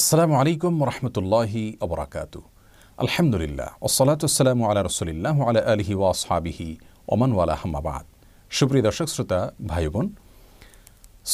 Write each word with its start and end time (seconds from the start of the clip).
আসসালামু 0.00 0.34
আলাইকুম 0.40 0.72
রহমতুল্লাহি 0.90 1.62
অবরাকাতু 1.86 2.40
আলহামদুলিল্লাহ 3.02 3.68
ওসলাতাম 3.86 4.60
আলা 4.70 4.80
রসুলিল্লাহ 4.88 5.36
আলা 5.48 5.60
আলহি 5.72 5.94
ওয়াসহাবিহি 6.00 6.68
ওমান 7.12 7.30
ওয়ালা 7.36 7.54
হাম্মাবাদ 7.62 8.04
সুপ্রিয় 8.58 8.82
দর্শক, 8.88 9.08
শ্রোতা 9.14 9.40
ভাই 9.70 9.84
বোন 9.94 10.06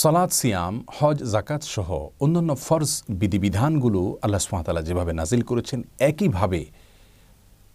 সালাদ 0.03 0.31
সিয়াম, 0.39 0.75
হজ 0.97 1.19
জাকাত 1.35 1.63
সহ 1.75 1.89
অন্যান্য 2.25 2.51
ফরজ 2.67 2.93
বিধিবিধানগুলো 3.21 4.01
আল্লাহ 4.25 4.41
সুমাতালা 4.47 4.81
যেভাবে 4.89 5.13
নাজিল 5.21 5.43
করেছেন, 5.51 5.81
একইভাবে 6.09 6.61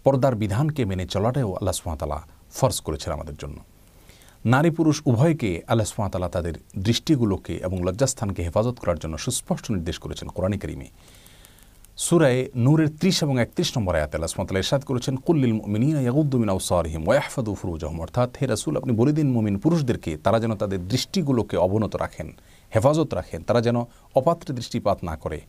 পর্দার 0.05 0.35
বিধানকে 0.43 0.81
মেনে 0.89 1.05
চলাটাও 1.13 1.49
আল্লাহ 1.59 1.75
সুমাতালা 1.81 2.17
ফরজ 2.57 2.77
করেছেন 2.85 3.11
আমাদের 3.17 3.35
জন্য। 3.41 3.57
নারী 4.53 4.69
পুরুষ 4.77 4.97
উভয়কে 5.11 5.51
আল্লাহ 5.71 5.87
সুমাতালা 5.93 6.29
তাদের 6.35 6.55
দৃষ্টিগুলোকে 6.87 7.53
এবং 7.67 7.77
লজ্জাস্থানকে 7.87 8.41
হেফাজত 8.47 8.75
করার 8.81 8.97
জন্য 9.03 9.15
সুস্পষ্ট 9.25 9.65
নির্দেশ 9.75 9.97
করেছেন 10.03 10.27
কোরআনী 10.35 10.57
করিমে। 10.63 10.87
সুরায় 12.05 12.41
নূরের 12.65 12.89
ত্রিশ 12.99 13.17
এবং 13.25 13.35
একত্রিশ 13.43 13.69
নম্বর 13.77 13.93
আয়াত 13.97 14.11
আল্লাহ 14.15 14.31
সুমাতালা 14.33 14.59
ইরশাদ 14.63 14.81
করেছেন 14.89 15.13
কুল্লিল 15.25 15.53
মিনিনা 15.73 15.99
ইয়াগুদ্দুমিন 16.05 16.49
আউসারহিম 16.55 17.01
ওয়াহফাদু 17.07 17.51
ফুরুজহম। 17.61 17.97
অর্থাৎ, 18.05 18.29
হে 18.39 18.45
রাসুল, 18.53 18.73
আপনি 18.81 18.91
বলে 18.99 19.11
দিন 19.17 19.27
মুমিন 19.35 19.55
পুরুষদেরকে, 19.63 20.11
তারা 20.25 20.37
যেন 20.43 20.53
তাদের 20.61 20.79
দৃষ্টিগুলোকে 20.91 21.55
অবনত 21.65 21.93
রাখেন, 22.03 22.27
হেফাজত 22.75 23.09
রাখেন, 23.19 23.39
তারা 23.47 23.61
যেন 23.67 23.77
অপাত্রে 24.19 24.51
দৃষ্টিপাত 24.59 24.97
না 25.09 25.15
করে, 25.23 25.39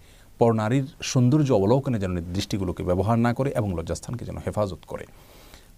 পর 0.41 0.51
নারীর 0.61 0.87
সৌন্দর্য 1.11 1.49
অবলোকনে 1.59 1.99
যেন 2.05 2.13
দৃষ্টিগুলোকে 2.37 2.83
ব্যবহার 2.89 3.17
না 3.27 3.31
করে 3.39 3.51
এবং 3.61 3.69
লজ্জাস্থানকে 3.79 4.25
যেন 4.29 4.37
হেফাজত 4.45 4.83
করে। 4.93 5.07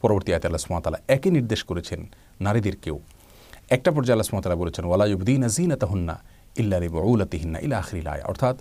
পরবর্তী 0.03 0.31
আয়তে 0.33 0.47
আল্লাহ 0.49 0.63
সুমাতালা 0.67 0.99
একই 1.17 1.31
নির্দেশ 1.37 1.61
করেছেন, 1.71 2.01
নারীদেরকেও 2.47 2.97
একটা 3.77 3.91
পর্যায়ে 3.95 4.15
আল্লাহ 4.17 4.29
সুমাতালা 4.31 4.57
বলেছেন 4.63 4.85
ওয়ালাইবদিন 4.91 5.43
আজিনা 5.49 5.77
তাহুন্না 5.83 6.15
ইল্লা 6.61 6.77
রিবউলাতিহিন্না 6.87 7.59
ইলা 7.67 7.77
আখরিল 7.83 8.09
আয়া 8.15 8.25
অর্থাৎ, 8.33 8.57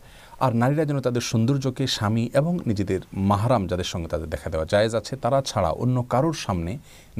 আর 0.45 0.51
নারীরা 0.61 0.83
যেন 0.89 0.99
তাদের 1.07 1.23
সৌন্দর্যকে 1.31 1.83
স্বামী 1.97 2.23
এবং 2.39 2.53
নিজেদের 2.69 3.01
মাহারাম 3.31 3.63
যাদের 3.71 3.87
সঙ্গে 3.93 4.09
তাদের 4.13 4.29
দেখা 4.33 4.47
দেওয়া 4.53 4.65
জায়েজ 4.73 4.93
আছে, 4.99 5.13
তারা 5.23 5.39
ছাড়া 5.49 5.69
অন্য 5.83 5.97
কারোর 6.13 6.37
সামনে 6.45 6.71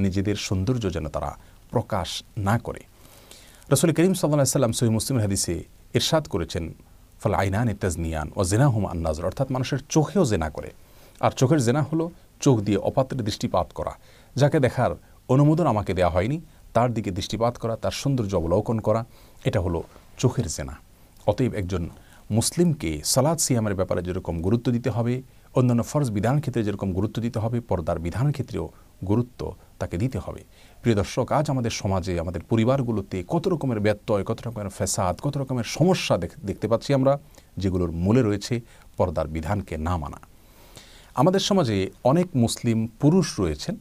নিজেদের 0.05 0.37
সৌন্দর্য 0.47 0.83
যেন 0.95 1.05
তারা 1.15 1.31
প্রকাশ 1.73 2.09
না 2.47 2.55
করে। 2.65 2.81
রসুল 3.73 3.89
করিম 3.97 4.13
সাল্লাহ 4.19 4.57
সাল্লাম 4.57 4.73
সহি 4.79 4.91
মুসলিম 4.97 5.17
হাদিসে 5.23 5.55
ইরশাদ 5.97 6.23
করেছেন, 6.33 6.63
ফল 7.21 7.33
আইনান 7.41 7.67
ইতাজনিয়ান 7.75 8.27
ও 8.39 8.41
জেনা 8.51 8.67
হুম 8.73 8.83
আন্নাজর 8.93 9.25
অর্থাৎ, 9.29 9.47
মানুষের 9.55 9.79
চোখেও 9.95 10.23
জেনা 10.31 10.49
করে। 10.55 10.69
আর 11.25 11.31
চোখের 11.39 11.59
জেনা 11.67 11.81
হলো 11.89 12.05
চোখ 12.43 12.55
দিয়ে 12.67 12.79
অপাত্রে 12.89 13.21
দৃষ্টিপাত 13.27 13.67
করা, 13.77 13.93
যাকে 14.41 14.57
দেখার 14.65 14.91
অনুমোদন 15.33 15.65
আমাকে 15.73 15.91
দেওয়া 15.99 16.11
হয়নি। 16.15 16.37
তার 16.77 16.89
দিকে 16.95 17.09
দৃষ্টিপাত 17.17 17.53
করা, 17.61 17.75
তার 17.83 17.95
সৌন্দর্য 18.01 18.33
অবলোকন 18.41 18.77
করা, 18.87 19.01
এটা 19.47 19.59
হলো 19.65 19.79
চোখের 20.21 20.47
জেনা। 20.55 20.75
অতএব 21.31 21.51
একজন 21.61 21.83
মুসলিমকে 22.37 22.91
সালাদ 23.13 23.37
সিয়ামের 23.45 23.75
ব্যাপারে 23.79 24.01
যেরকম 24.07 24.35
গুরুত্ব 24.45 24.67
দিতে 24.75 24.89
হবে, 24.95 25.13
অন্যান্য 25.57 25.83
ফরজ 25.91 26.09
বিধান 26.17 26.35
ক্ষেত্রে 26.43 26.61
যেরকম 26.67 26.89
গুরুত্ব 26.97 27.17
দিতে 27.25 27.39
হবে, 27.43 27.57
পর্দার 27.69 27.99
বিধান 28.05 28.27
ক্ষেত্রেও 28.35 28.65
গুরুত্ব 29.09 29.41
তাকে 29.81 29.95
দিতে 30.03 30.17
হবে। 30.25 30.41
প্রিয় 30.81 30.95
দর্শক, 31.01 31.25
আজ 31.37 31.45
আমাদের 31.53 31.73
সমাজে, 31.81 32.13
আমাদের 32.23 32.41
পরিবারগুলোতে 32.51 33.17
কত 33.33 33.43
রকমের 33.53 33.79
ব্যত্যয়, 33.85 34.23
কত 34.29 34.39
রকমের 34.47 34.69
ফ্যাসাদ, 34.77 35.15
কত 35.25 35.33
রকমের 35.41 35.67
সমস্যা 35.77 36.15
দেখতে 36.49 36.65
পাচ্ছি 36.71 36.89
আমরা, 36.97 37.13
যেগুলোর 37.61 37.91
মূলে 38.03 38.21
রয়েছে 38.21 38.53
পর্দার 38.97 39.27
বিধানকে 39.35 39.75
না 39.87 39.93
মানা। 40.01 40.19
আমাদের 41.21 41.41
সমাজে 41.49 41.77
অনেক 42.11 42.27
মুসলিম 42.43 42.77
পুরুষ 43.01 43.27
রয়েছেন 43.41 43.75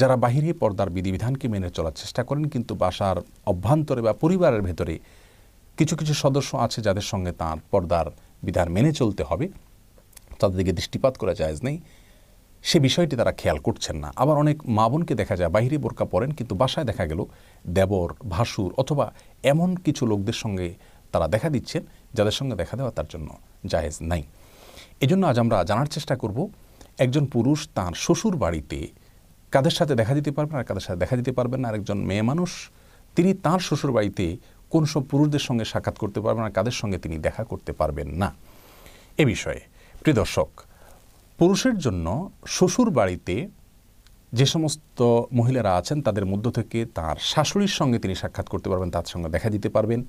যারা 0.00 0.16
বাহিরে 0.24 0.50
পর্দার 0.62 0.90
বিধিবিধানকে 0.96 1.46
মেনে 1.54 1.68
চলার 1.76 1.98
চেষ্টা 2.02 2.22
করেন, 2.28 2.44
কিন্তু 2.52 2.72
বাসার 2.82 3.16
অভ্যন্তরে 3.52 4.00
বা 4.06 4.12
পরিবারের 4.22 4.62
ভেতরে 4.68 4.94
কিছু 5.78 5.94
কিছু 6.00 6.14
সদস্য 6.24 6.50
আছে 6.66 6.78
যাদের 6.86 7.06
সঙ্গে 7.12 7.32
তার 7.42 7.58
পর্দার 7.70 8.06
বিধান 8.46 8.68
মেনে 8.76 8.92
চলতে 9.00 9.22
হবে। 9.28 9.46
তাদের 10.40 10.56
দিকে 10.60 10.72
দৃষ্টিপাত 10.78 11.14
করা 11.20 11.34
যায় 11.40 11.54
নেই। 11.66 11.76
সে 12.68 12.78
বিষয়টি 12.86 13.14
তারা 13.20 13.32
খেয়াল 13.40 13.58
করছেন 13.66 13.96
না। 14.04 14.08
আবার 14.22 14.36
অনেক 14.42 14.56
মা 14.76 14.84
বোনকে 14.90 15.14
দেখা 15.20 15.34
যায় 15.40 15.50
বাহিরে 15.56 15.76
বোরকা 15.84 16.04
পড়েন 16.12 16.30
কিন্তু 16.38 16.54
বাসায় 16.62 16.86
দেখা 16.90 17.04
গেল 17.10 17.20
দেবর, 17.76 18.08
ভাসুর 18.34 18.70
অথবা 18.82 19.06
এমন 19.52 19.70
কিছু 19.84 20.02
লোকদের 20.10 20.36
সঙ্গে 20.42 20.68
তারা 21.12 21.26
দেখা 21.34 21.48
দিচ্ছেন, 21.54 21.82
যাদের 22.16 22.34
সঙ্গে 22.38 22.54
দেখা 22.62 22.74
দেওয়া 22.78 22.92
তার 22.96 23.08
জন্য 23.12 23.28
জায়েজ 23.72 23.96
নাই। 24.10 24.22
এজন্য 25.04 25.22
আজ 25.30 25.36
আমরা 25.44 25.56
জানার 25.70 25.86
চেষ্টা 25.86 26.14
করব, 26.22 26.38
একজন 27.04 27.24
পুরুষ 27.34 27.58
তার 27.76 27.92
শ্বশুর 28.04 28.34
বাড়িতে 28.44 28.78
কাদের 29.50 29.70
সাথে 29.70 29.94
দেখা 29.94 30.14
দিতে 30.14 30.30
পারবেন 30.30 30.58
আর 30.58 30.64
কাদের 30.64 30.80
সাথে 30.80 30.98
দেখা 30.98 31.16
দিতে 31.16 31.32
পারবেন 31.32 31.60
না? 31.60 31.68
আর 31.68 31.74
একজন 31.74 31.98
মেয়ে 31.98 32.22
মানুষ, 32.22 32.50
তিনি 33.16 33.34
তার 33.34 33.58
শ্বশুর 33.58 33.92
বাড়িতে 33.92 34.36
কোন 34.70 34.84
সব 34.84 35.02
পুরুষদের 35.02 35.38
সঙ্গে 35.38 35.64
সাক্ষাৎ 35.64 35.96
করতে 35.98 36.20
পারবেন 36.20 36.44
আর 36.44 36.50
কাদের 36.50 36.72
সঙ্গে 36.72 36.98
তিনি 36.98 37.18
দেখা 37.18 37.44
করতে 37.44 37.72
পারবেন 37.72 38.08
না? 38.08 38.34
এ 39.18 39.24
বিষয়ে, 39.24 39.60
প্রিয় 40.00 40.16
দর্শক, 40.16 40.48
পুরুষের 41.38 41.78
জন্য 41.78 42.30
শ্বশুর 42.46 42.90
বাড়িতে 42.90 43.48
যে 44.32 44.46
সমস্ত 44.46 45.02
মহিলারা 45.32 45.76
আছেন, 45.76 46.02
তাদের 46.02 46.26
মধ্য 46.26 46.50
থেকে 46.50 46.86
তার 46.94 47.16
শাশুড়ির 47.20 47.68
সঙ্গে 47.68 47.98
তিনি 47.98 48.14
সাক্ষাৎ 48.14 48.48
করতে 48.48 48.70
পারবেন, 48.70 48.90
তার 48.90 49.06
সঙ্গে 49.06 49.28
দেখা 49.28 49.50
দিতে 49.50 49.68
পারবেন 49.68 50.04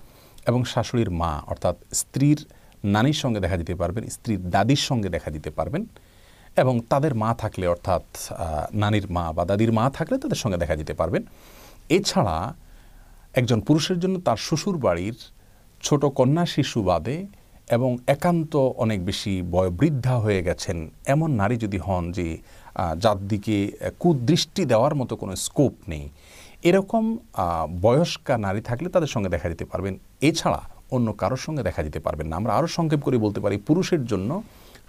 এবং 0.47 0.63
শাশুড়ির 0.63 1.11
মা, 1.11 1.43
অর্থাৎ 1.47 1.75
স্ত্রীর 1.93 2.45
নানির 2.83 3.13
সঙ্গে 3.13 3.39
দেখা 3.39 3.57
দিতে 3.57 3.75
পারবেন, 3.75 4.09
স্ত্রীর 4.09 4.49
দাদির 4.49 4.75
সঙ্গে 4.75 5.09
দেখা 5.09 5.31
দিতে 5.31 5.49
পারবেন। 5.49 5.85
এবং 6.61 6.75
তাদের 6.91 7.13
মা 7.23 7.29
থাকলে 7.41 7.65
অর্থাৎ 7.73 8.05
নানির 8.81 9.07
মা 9.15 9.25
বা 9.37 9.43
দাদির 9.49 9.71
মা 9.77 9.85
থাকলে 9.97 10.15
তাদের 10.23 10.39
সঙ্গে 10.43 10.61
দেখা 10.63 10.75
দিতে 10.81 10.93
পারবেন। 10.99 11.23
এছাড়া 11.97 12.37
একজন 13.39 13.59
পুরুষের 13.67 13.97
জন্য 14.03 14.15
তার 14.27 14.39
শ্বশুর 14.47 14.77
বাড়ির 14.85 15.17
ছোট 15.85 16.01
কন্যা 16.19 16.45
শিশু 16.55 16.79
বাদে 16.89 17.17
এবং 17.75 17.89
একান্ত 18.15 18.53
অনেক 18.83 18.99
বেশি 19.09 19.33
বয়োবৃদ্ধা 19.53 20.15
হয়ে 20.25 20.41
গেছেন 20.47 20.77
এমন 21.13 21.29
নারী 21.41 21.55
যদি 21.65 21.77
হন 21.85 22.03
যে 22.17 22.27
যার 23.03 23.19
দিকে 23.31 23.57
কুদৃষ্টি 24.01 24.63
দেওয়ার 24.71 24.93
মতো 24.99 25.13
কোনো 25.21 25.33
স্কোপ 25.45 25.73
নেই, 25.91 26.05
এরকম 26.69 27.03
বয়স্কা 27.85 28.35
নারী 28.45 28.61
থাকলে 28.69 28.87
তাদের 28.95 29.11
সঙ্গে 29.13 29.29
দেখা 29.35 29.47
দিতে 29.53 29.65
পারবেন। 29.71 29.93
এছাড়া 30.29 30.61
অন্য 30.95 31.07
কারোর 31.21 31.41
সঙ্গে 31.45 31.63
দেখা 31.69 31.81
দিতে 31.87 31.99
পারবেন 32.05 32.27
না। 32.29 32.35
আমরা 32.39 32.51
আরও 32.57 32.69
সংক্ষেপ 32.77 33.01
করে 33.05 33.17
বলতে 33.25 33.39
পারি, 33.43 33.55
পুরুষের 33.67 34.03
জন্য 34.11 34.31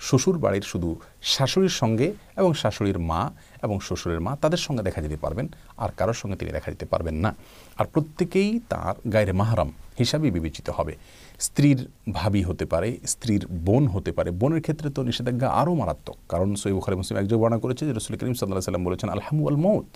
শ্বশুর 0.01 0.39
বাড়ির 0.39 0.63
শুধু 0.63 1.01
শাশুড়ির 1.23 1.75
সঙ্গে 1.81 2.13
এবং 2.37 2.55
শাশুড়ির 2.55 2.99
মা 2.99 3.31
এবং 3.63 3.81
শ্বশুরের 3.81 4.21
মা 4.21 4.37
তাদের 4.37 4.61
সঙ্গে 4.67 4.83
দেখা 4.83 5.01
যেতে 5.03 5.17
পারবেন, 5.17 5.49
আর 5.77 5.91
কারোর 5.97 6.15
সঙ্গে 6.15 6.37
তিনি 6.37 6.51
দেখা 6.53 6.71
দিতে 6.71 6.87
পারবেন 6.87 7.15
না। 7.15 7.35
আর 7.79 7.87
প্রত্যেকেই 7.93 8.61
তার 8.69 9.11
গায়ের 9.11 9.35
মাহারাম 9.35 9.73
হিসাবেই 9.99 10.31
বিবেচিত 10.31 10.71
হবে। 10.71 10.95
স্ত্রীর 11.41 11.89
ভাবি 12.13 12.43
হতে 12.43 12.65
পারে, 12.65 12.99
স্ত্রীর 13.07 13.47
বোন 13.47 13.87
হতে 13.87 14.13
পারে। 14.13 14.31
বোনের 14.31 14.61
ক্ষেত্রে 14.61 14.91
তো 14.91 15.03
নিষেধাজ্ঞা 15.03 15.49
আরও 15.49 15.75
মারাত্মক। 15.75 16.17
কারণ 16.29 16.55
সৈব 16.55 16.81
খালি 16.81 16.97
মুসলিম 16.97 17.19
একজন 17.21 17.37
বর্ণনা 17.37 17.59
করেছে 17.59 17.87
যে, 17.87 17.93
রসুল 17.93 18.17
করিম 18.17 18.35
সাল্লাহ 18.35 18.61
সাল্লাম 18.61 18.85
বলেছেন 18.85 19.09
আলহামু 19.09 19.49
আল 19.49 19.57
মৌত 19.57 19.91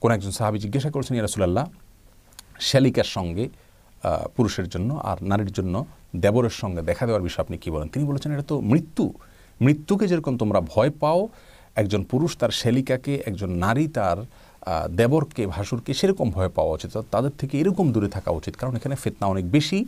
কোন 0.00 0.10
একজন 0.12 0.30
সাহাবি 0.30 0.58
জিজ্ঞাসা 0.58 0.90
করেছেন, 0.90 1.16
ইয়া 1.16 1.24
রসুল্লাহ 1.24 1.66
শ্যালিকার 2.60 3.04
সঙ্গে 3.04 3.48
পুরুষের 4.36 4.66
জন্য 4.68 4.90
আর 5.10 5.18
নারীর 5.30 5.52
জন্য 5.58 5.74
দেবরের 6.24 6.54
সঙ্গে 6.62 6.80
দেখা 6.90 7.04
দেওয়ার 7.06 7.24
বিষয়ে 7.26 7.44
আপনি 7.46 7.56
কী 7.62 7.68
বলেন? 7.74 7.88
তিনি 7.94 8.04
বলেছেন, 8.10 8.28
এটা 8.34 8.46
তো 8.52 8.56
মৃত্যু। 8.72 9.04
মৃত্যুকে 9.64 10.04
যেরকম 10.10 10.34
তোমরা 10.42 10.60
ভয় 10.72 10.90
পাও, 11.02 11.20
একজন 11.80 12.00
পুরুষ 12.10 12.30
তার 12.40 12.52
শ্যালিকাকে, 12.60 13.14
একজন 13.28 13.50
নারী 13.64 13.86
তার 13.96 14.18
দেবরকে, 15.00 15.42
ভাসুরকে 15.54 15.92
সেরকম 16.00 16.26
ভয় 16.36 16.50
পাওয়া 16.56 16.72
উচিত। 16.76 16.92
তাদের 17.14 17.34
থেকে 17.40 17.54
এরকম 17.62 17.86
দূরে 17.94 18.08
থাকা 18.16 18.30
উচিত। 18.40 18.54
কারণ 18.60 18.72
এখানে 18.78 18.94
ফেতনা 19.02 19.26
অনেক 19.34 19.46
বেশি 19.56 19.78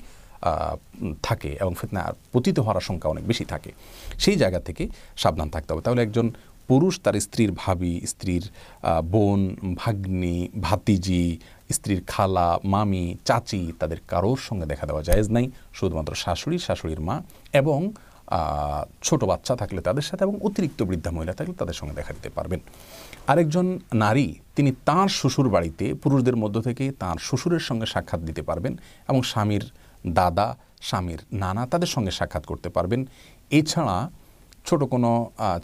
থাকে 1.22 1.50
এবং 1.62 1.72
ফেতনা 1.80 2.02
পতিত 2.32 2.56
হওয়ার 2.64 2.78
আশঙ্কা 2.82 3.06
অনেক 3.08 3.24
বেশি 3.30 3.44
থাকে। 3.52 3.70
সেই 4.18 4.36
জায়গা 4.42 4.60
থেকে 4.60 4.84
সাবধান 5.22 5.48
থাকতে 5.54 5.70
হবে। 5.72 5.82
তাহলে 5.86 6.02
একজন 6.06 6.26
পুরুষ 6.68 6.94
তার 7.04 7.16
স্ত্রীর 7.26 7.52
ভাবি, 7.62 7.94
স্ত্রীর 8.12 8.44
বোন, 9.12 9.40
ভাগ্নি, 9.74 10.38
ভাতিজি 10.66 11.26
স্ত্রীর 11.76 12.00
খালা, 12.12 12.48
মামি, 12.64 13.04
চাচি 13.24 13.72
তাদের 13.80 14.00
কারোর 14.08 14.40
সঙ্গে 14.48 14.66
দেখা 14.66 14.84
দেওয়া 14.86 15.02
জায়েজ 15.02 15.28
নাই। 15.36 15.46
শুধুমাত্র 15.78 16.12
শাশুড়ি, 16.14 16.58
শাশুড়ির 16.66 17.00
মা 17.00 17.16
এবং 17.60 17.80
ছোট 19.06 19.20
বাচ্চা 19.24 19.54
থাকলে 19.56 19.80
তাদের 19.80 20.03
সাথে 20.03 20.22
এবং 20.24 20.36
অতিরিক্ত 20.47 20.80
বৃদ্ধা 20.88 21.10
মহিলা 21.10 21.34
থাকলে 21.38 21.54
তাদের 21.54 21.76
সঙ্গে 21.80 21.94
দেখা 21.94 22.12
দিতে 22.12 22.30
পারবেন। 22.30 22.60
আরেকজন 23.30 23.66
নারী, 24.04 24.26
তিনি 24.56 24.70
তাঁর 24.88 25.09
শ্বশুর 25.09 25.48
বাড়িতে 25.48 25.86
পুরুষদের 26.03 26.36
মধ্য 26.36 26.56
থেকে 26.62 26.84
তাঁর 27.03 27.18
শ্বশুরের 27.18 27.62
সঙ্গে 27.68 27.86
সাক্ষাৎ 27.86 28.21
দিতে 28.21 28.42
পারবেন 28.42 28.72
এবং 29.09 29.21
স্বামীর 29.22 29.64
দাদা, 30.18 30.48
স্বামীর 30.88 31.21
নানা 31.32 31.62
তাদের 31.66 31.91
সঙ্গে 31.94 32.12
সাক্ষাৎ 32.18 32.44
করতে 32.47 32.68
পারবেন। 32.68 33.00
এছাড়া 33.50 33.97
ছোট 34.68 34.80
কোনো 34.84 35.10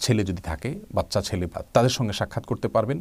ছেলে 0.01 0.23
যদি 0.25 0.43
থাকে, 0.43 0.71
বাচ্চা, 0.95 1.21
ছেলে 1.29 1.47
তাদের 1.73 1.93
সঙ্গে 1.99 2.13
সাক্ষাৎ 2.13 2.45
করতে 2.51 2.69
পারবেন। 2.69 2.99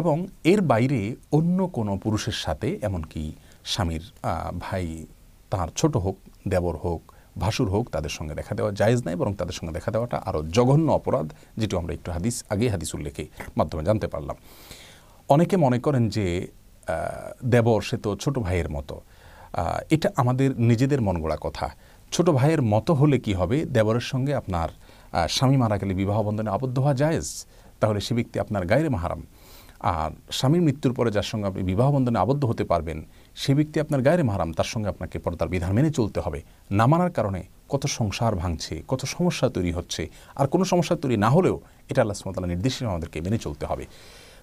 এবং 0.00 0.16
এর 0.52 0.60
বাইরে 0.70 1.00
অন্য 1.38 1.58
কোনো 1.76 1.92
পুরুষের 2.04 2.36
সাথে, 2.44 2.68
এমনকি 2.88 3.22
স্বামীর 3.72 4.04
ভাই 4.64 4.84
তার 5.52 5.68
ছোট 5.80 5.94
হোক, 6.04 6.16
দেবর 6.52 6.76
হোক, 6.84 7.00
ভাসুর 7.42 7.68
হোক, 7.74 7.84
তাদের 7.94 8.12
সঙ্গে 8.16 8.34
দেখা 8.40 8.52
দেওয়া 8.58 8.70
জায়েজ 8.80 9.00
নাই, 9.06 9.16
বরং 9.20 9.32
তাদের 9.40 9.56
সঙ্গে 9.58 9.72
দেখা 9.78 9.90
দেওয়াটা 9.94 10.16
আরও 10.28 10.40
জঘন্য 10.56 10.88
অপরাধ, 10.98 11.26
যেটি 11.60 11.74
আমরা 11.80 11.92
একটু 11.98 12.08
হাদিস, 12.16 12.36
আগে 12.52 12.66
হাদিস 12.74 12.90
উল্লেখে 12.96 13.24
মাধ্যমে 13.58 13.82
জানতে 13.88 14.06
পারলাম। 14.12 14.36
অনেকে 15.34 15.56
মনে 15.64 15.78
করেন 15.86 16.04
যে 16.16 16.26
দেবর 17.52 17.80
সে 17.88 17.96
তো 18.04 18.10
ছোট 18.22 18.34
ভাইয়ের 18.46 18.68
মতো। 18.76 18.96
এটা 19.94 20.08
আমাদের 20.22 20.50
নিজেদের 20.70 21.00
মন 21.06 21.16
গড়া 21.24 21.38
কথা। 21.46 21.66
ছোট 22.14 22.26
ভাইয়ের 22.38 22.62
মতো 22.72 22.92
হলে 23.00 23.16
কি 23.24 23.32
হবে? 23.40 23.56
দেবরের 23.76 24.06
সঙ্গে 24.12 24.32
আপনার 24.40 24.68
স্বামী 25.36 25.56
মারা 25.62 25.76
গেলে 25.80 25.92
বিবাহ 26.02 26.18
বন্ধনে 26.28 26.50
আবদ্ধ 26.56 26.76
হওয়া 26.84 26.94
জায়েজ? 27.02 27.28
তাহলে 27.80 28.00
সে 28.06 28.12
ব্যক্তি 28.18 28.36
আপনার 28.44 28.62
গায়ের 28.70 28.90
মাহারাম। 28.96 29.20
আর 29.84 30.10
স্বামীর 30.38 30.62
মৃত্যুর 30.66 30.92
পরে 30.98 31.10
যার 31.16 31.26
সঙ্গে 31.30 31.46
আপনি 31.50 31.62
বিবাহ 31.70 31.88
বন্ধনে 31.94 32.18
আবদ্ধ 32.18 32.44
হতে 32.44 32.64
পারবেন, 32.64 32.98
সে 33.42 33.50
ব্যক্তি 33.54 33.76
আপনার 33.80 34.00
গায়ের 34.06 34.24
মাহারাম, 34.28 34.50
তার 34.58 34.68
সঙ্গে 34.72 34.88
আপনাকে 34.88 35.16
পর্দার 35.18 35.48
বিধান 35.54 35.72
মেনে 35.76 35.90
চলতে 35.98 36.18
হবে। 36.24 36.40
না 36.78 36.86
মানার 36.86 37.10
কারণে 37.10 37.40
কত 37.72 37.86
সংসার 37.98 38.34
ভাঙছে, 38.42 38.74
কত 38.88 39.02
সমস্যা 39.04 39.46
তৈরি 39.48 39.72
হচ্ছে, 39.72 40.02
আর 40.40 40.46
কোনো 40.52 40.64
সমস্যা 40.64 40.94
তৈরি 41.02 41.16
না 41.24 41.28
হলেও 41.30 41.56
এটা 41.90 42.00
আল্লাহ 42.02 42.16
সুমতাল্লাহ 42.20 42.50
নির্দেশনা 42.54 42.88
আমাদেরকে 42.92 43.18
মেনে 43.20 43.38
চলতে 43.38 43.64
হবে। 43.66 43.84